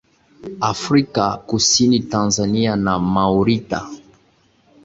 [0.61, 3.89] afrika kusini tanzania na maurita